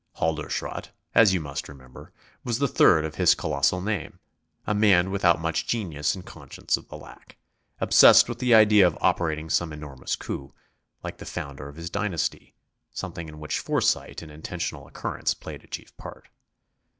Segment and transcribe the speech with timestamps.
[0.17, 2.11] Halderschrodt, as you must remember,
[2.43, 4.17] was the third of his colossal name,
[4.65, 7.37] a man without much genius and conscious of the lack,
[7.79, 10.55] obsessed with the idea of operating some enormous coup,
[11.03, 12.55] like the founder of his dynasty,
[12.91, 16.29] something in which foresight in international occurrence played a chief part.